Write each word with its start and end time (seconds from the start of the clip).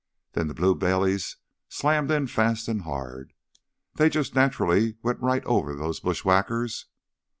Then 0.33 0.47
the 0.47 0.55
blue 0.55 0.73
bellies 0.73 1.37
slammed 1.69 2.09
in 2.09 2.25
fast 2.25 2.67
an' 2.67 2.79
hard. 2.79 3.33
They 3.97 4.09
jus' 4.09 4.33
naturally 4.33 4.95
went 5.03 5.19
right 5.19 5.45
over 5.45 5.75
those 5.75 5.99
bushwhackers. 5.99 6.87